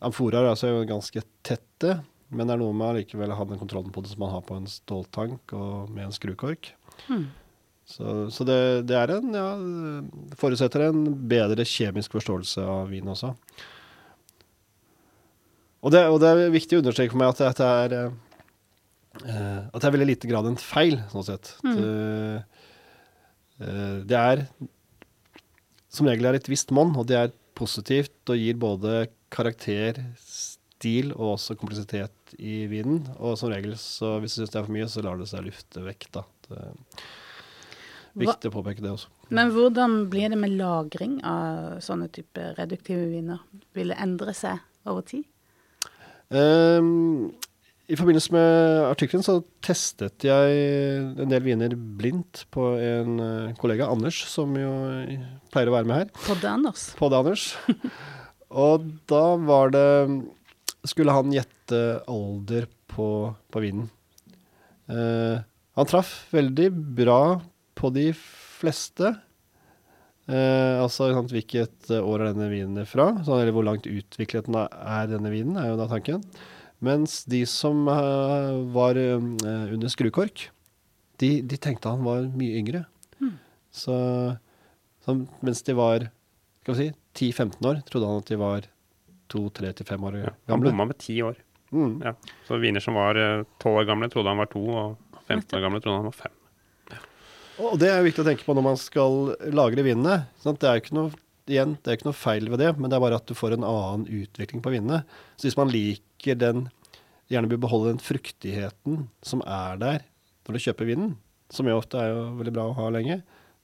[0.04, 1.98] amforaer er altså ganske tette,
[2.28, 4.44] men det er noe med allikevel å ha den kontrollen på det som man har
[4.44, 6.74] på en ståltank og med en skrukork.
[7.06, 7.30] Hmm.
[7.88, 9.48] Så, så det, det, er en, ja,
[10.36, 13.32] forutsetter en bedre kjemisk forståelse av vin også.
[15.78, 17.96] Og det, og det er viktig å understreke for meg at dette er
[19.18, 21.52] Uh, at det er veldig lite grad en feil, sånn sett.
[21.66, 21.76] Mm.
[21.78, 22.64] Det,
[23.62, 24.44] uh, det, er
[25.92, 31.10] som regel er et visst monn, og det er positivt og gir både karakter, stil
[31.16, 33.02] og også kompleksitet i vinen.
[33.18, 35.48] Og som regel, så hvis du syns det er for mye, så lar det seg
[35.48, 36.26] lufte vekk, da.
[36.48, 36.60] Det
[38.18, 39.10] viktig å påpeke det også.
[39.34, 43.42] Men hvordan blir det med lagring av sånne type reduktive viner?
[43.76, 45.26] Vil det endre seg over tid?
[46.28, 47.30] Um,
[47.88, 50.56] i forbindelse med artikkelen så testet jeg
[51.16, 54.72] en del viner blindt på en eh, kollega, Anders, som jo
[55.52, 56.10] pleier å være med her.
[56.26, 56.82] På det, Anders.
[56.98, 57.46] På det, Anders.
[58.64, 59.86] Og da var det
[60.88, 63.08] Skulle han gjette alder på,
[63.52, 63.88] på vinen.
[64.88, 65.40] Uh,
[65.76, 67.22] han traff veldig bra
[67.76, 69.10] på de fleste.
[70.28, 74.56] Uh, altså sant, hvilket år er denne vinen fra, så, eller hvor langt utviklet den
[74.62, 76.24] er denne vinen, er jo da tanken.
[76.84, 79.18] Mens de som uh, var uh,
[79.74, 80.48] under skrukork,
[81.18, 82.84] de, de, tenkte han var mye yngre.
[83.18, 83.34] Mm.
[83.74, 83.96] Så,
[85.02, 86.06] så, mens de var
[86.62, 88.70] skal vi si, 10-15 år, trodde han at de var
[89.32, 90.24] 2-3-5 år gamle.
[90.28, 90.34] ja.
[90.52, 91.38] Han bomma med 10 år.
[91.74, 92.00] Mm.
[92.04, 92.14] Ja.
[92.46, 95.64] Så viner som var 12 uh, år gamle, trodde han var 2, og 15 år
[95.64, 96.34] gamle trodde han var 5.
[97.58, 100.20] Og det er viktig å tenke på når man skal lagre vinene.
[100.44, 101.10] Det er jo ikke noe
[101.52, 103.56] igjen, det er ikke noe feil ved det, men det er bare at du får
[103.56, 105.02] en annen utvikling på vinene.
[105.36, 106.68] Så hvis man liker den
[107.28, 110.04] Gjerne vil beholde den fruktigheten som er der
[110.46, 111.10] når du kjøper vinen,
[111.52, 113.18] som jo ofte er jo veldig bra å ha lenge,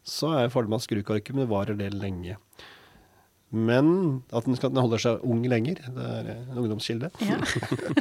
[0.04, 2.36] så er fordelen med at det varer det lenge.
[3.54, 3.88] Men
[4.34, 5.78] at den, skal, den holder seg ung lenger.
[5.94, 7.10] Det er en ungdomskilde.
[7.22, 7.38] Ja.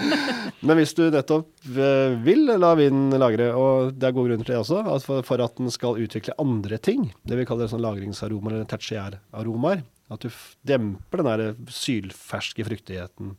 [0.65, 4.55] Men hvis du nettopp eh, vil la vinen lagre, og det er gode grunner til
[4.55, 8.57] det også, at for, at den skal utvikle andre ting, det vi kaller sånn lagringsaromaer
[8.57, 10.29] eller tertiæraromaer, at du
[10.67, 13.35] demper den der sylferske fruktigheten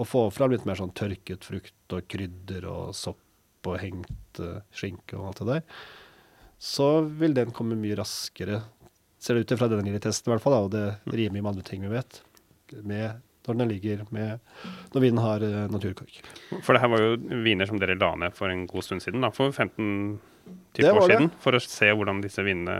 [0.00, 4.62] og får fram litt mer sånn tørket frukt og krydder og sopp og hengt uh,
[4.74, 5.82] skinke og alt det der,
[6.62, 8.62] så vil den komme mye raskere,
[9.22, 11.38] ser det ut til fra denne lille testen i hvert fall, da, og det rimer
[11.38, 12.22] med andre ting vi vet,
[12.82, 14.38] med når den ligger med
[14.94, 16.20] Når vinen har uh, naturkork.
[16.62, 19.24] For det her var jo viner som dere la ned for en god stund siden,
[19.24, 20.20] da, for 15
[20.86, 22.76] år siden, for å se hvordan disse vinene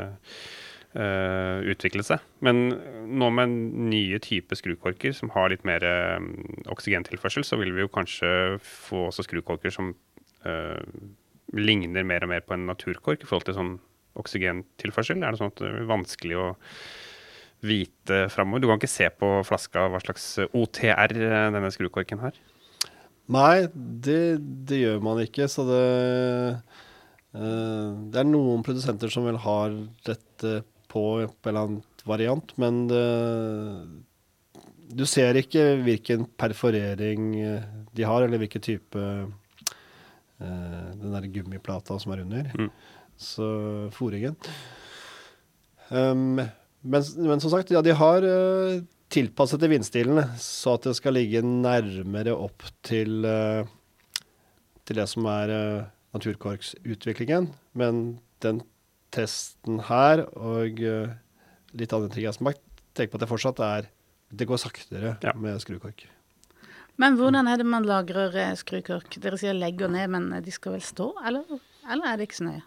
[0.95, 2.23] uh, utviklet seg.
[2.47, 2.77] Men
[3.11, 3.57] nå med
[3.91, 6.21] nye typer skrukorker som har litt mer uh,
[6.71, 9.95] oksygentilførsel, så vil vi jo kanskje få også skrukorker som
[11.55, 13.77] ligner mer og mer på en naturkork i forhold til sånn
[14.19, 15.23] oksygentilførsel.
[15.23, 16.47] Er det sånn at det er vanskelig å
[17.63, 18.63] vite framover?
[18.63, 22.39] Du kan ikke se på flaska hva slags OTR denne skrukorken har?
[23.33, 24.23] Nei, det,
[24.69, 25.47] det gjør man ikke.
[25.51, 25.85] Så det,
[27.33, 29.77] det er noen produsenter som vel har
[30.09, 33.05] dette på en eller annen variant, men det,
[34.93, 39.29] du ser ikke hvilken perforering eh, de har, eller hvilken type uh,
[40.43, 42.51] den der gummiplata som er under.
[42.59, 42.71] Mm.
[43.23, 43.47] Så
[43.95, 44.37] fòringen.
[45.93, 46.41] Um,
[46.83, 48.81] men, men, som sagt, ja, de har uh,
[49.13, 53.63] tilpasset til vindstilene, så at det skal ligge nærmere opp til, uh,
[54.89, 57.51] til det som er uh, naturkorksutviklingen.
[57.79, 58.03] Men
[58.45, 58.63] den
[59.13, 61.13] testen her og uh,
[61.77, 62.65] litt andre ting jeg har smakt,
[62.97, 63.93] tenker på at det fortsatt er
[64.33, 65.33] Det går saktere ja.
[65.37, 66.07] med skrukork.
[66.97, 69.19] Men hvordan er det man lagrer skrukork?
[69.21, 71.45] Dere sier legger ned, men de skal vel stå, eller,
[71.85, 72.63] eller er det ikke så nøye?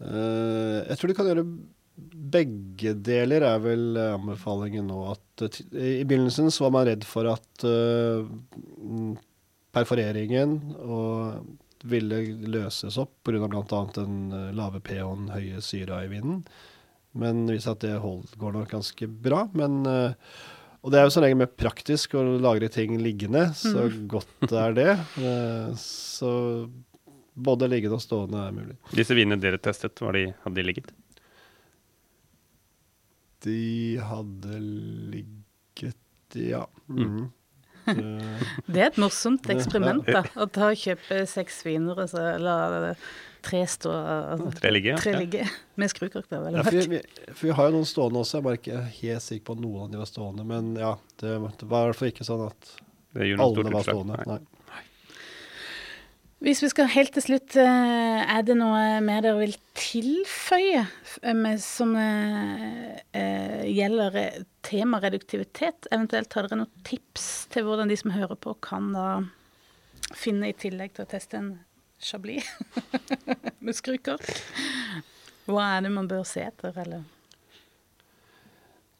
[0.00, 1.46] Uh, jeg tror du kan gjøre
[2.32, 5.00] begge deler, er vel anbefalingen nå.
[5.12, 7.66] At uh, I begynnelsen så var man redd for at
[9.70, 10.54] perforeringen perforeringen
[11.90, 12.16] ville
[12.52, 13.46] løses opp pga.
[13.48, 13.82] bl.a.
[13.96, 16.42] den lave pH-en, høye syra i vinden.
[17.16, 19.46] Men det viser at det hold, går nok ganske bra.
[19.56, 23.96] Men, og det er jo som regel mer praktisk å lagre ting liggende, så mm.
[24.12, 24.92] godt er det.
[25.80, 26.34] Så
[27.46, 28.76] både liggende og stående er mulig.
[28.96, 30.92] Disse vinene dere testet, de, hadde de ligget?
[33.44, 33.60] De
[34.04, 34.60] hadde
[35.14, 36.66] ligget, ja.
[36.88, 37.30] Mm.
[38.70, 40.22] det er et morsomt eksperiment, da.
[40.36, 42.56] Å ta og kjøpe seks viner og så la
[43.40, 45.46] tre stå altså, Tre ligge, tre ligge
[45.80, 46.28] med skrukork.
[46.28, 47.00] Ja, for, vi,
[47.32, 48.38] for vi har jo noen stående også.
[48.38, 50.46] Jeg bare ikke helt sikker på at noen av de var stående.
[50.48, 52.72] Men ja, det, det var i hvert fall ikke sånn at
[53.16, 54.20] alle var stående.
[54.28, 54.40] Nei.
[56.40, 60.86] Hvis vi skal helt til slutt, eh, er det noe mer dere vil tilføye
[61.20, 65.90] eh, som eh, gjelder tema reduktivitet?
[65.92, 69.08] Eventuelt har dere noen tips til hvordan de som hører på, kan da
[70.16, 71.50] finne, i tillegg til å teste en
[72.00, 72.48] chablis
[73.64, 74.32] med skrukork?
[75.44, 77.04] Hva er det man bør se etter, eller?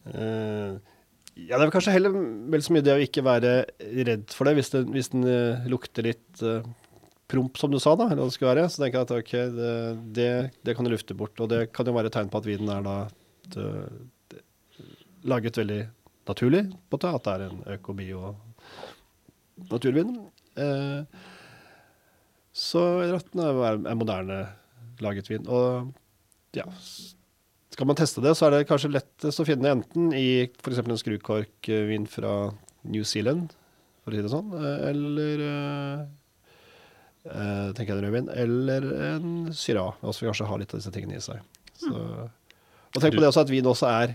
[0.04, 0.76] Uh,
[1.40, 2.12] ja, det er kanskje heller
[2.52, 3.56] vel så mye det å ikke være
[4.04, 5.24] redd for det, hvis, det, hvis den
[5.72, 6.60] lukter litt uh,
[7.30, 9.32] promp, som du sa, da, eller hva det skulle være, så tenker jeg at ok,
[9.56, 9.72] det,
[10.18, 10.30] det,
[10.66, 11.38] det kan du lufte bort.
[11.40, 12.96] Og det kan jo være et tegn på at vinen er da
[13.54, 14.42] det,
[15.30, 15.82] laget veldig
[16.30, 18.34] naturlig, på at det er en øko-bio
[19.70, 20.14] naturvin.
[20.58, 21.02] Eh,
[22.56, 24.42] så retten er, er moderne
[25.04, 25.46] laget vin.
[25.48, 25.90] Og
[26.56, 26.66] ja,
[27.70, 30.82] skal man teste det, så er det kanskje lettest å finne enten i f.eks.
[30.82, 32.34] en skrukorkvin fra
[32.90, 33.52] New Zealand,
[34.02, 35.44] for å si det sånn, eh, eller
[37.26, 39.90] eh, Uh, tenker jeg en rødvin, eller en syra.
[40.00, 41.42] Også vi kanskje har litt av disse tingene i seg.
[41.80, 44.14] Så, og tenk på det også at vin også er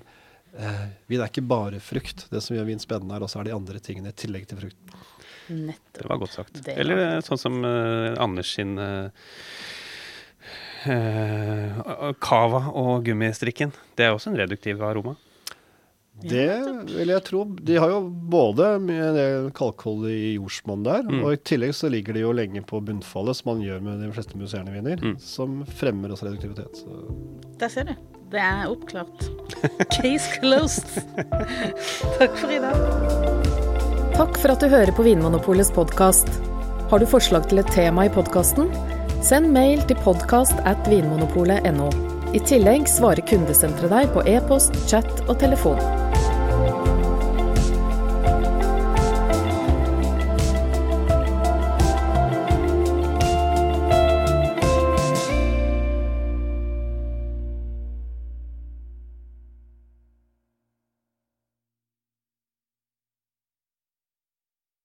[0.57, 2.25] uh, Vin er ikke bare frukt.
[2.31, 5.05] Det som gjør vin spennende, er også er de andre tingene i tillegg til frukten.
[5.45, 5.99] Nettopp.
[5.99, 6.61] Det var godt sagt.
[6.65, 6.81] Var...
[6.81, 8.73] eller sånn som uh, Anders sin
[12.21, 13.71] cava og gummistrikken.
[13.97, 15.15] Det er også en reduktiv aroma.
[16.23, 16.47] Det
[16.93, 17.43] vil jeg tro.
[17.67, 21.19] De har jo både mye det kalkholdet i jordsmonn der, mm.
[21.21, 24.11] og i tillegg så ligger de jo lenge på bunnfallet, som man gjør med de
[24.15, 25.17] fleste musserende viner, mm.
[25.21, 26.79] som fremmer også reduktivitet.
[26.79, 27.03] Så.
[27.59, 27.93] Der ser du.
[28.31, 29.27] Det er oppklart.
[29.93, 30.97] Case closed.
[32.17, 32.79] Takk for i dag.
[34.15, 36.31] Takk for at du hører på Vinmonopolets podkast.
[36.89, 38.71] Har du forslag til et tema i podkasten?
[39.25, 41.91] Send mail til podkast at vinmonopolet.no.
[42.35, 46.04] I tillegg svarer kundesenteret deg på e-post, chat og telefon.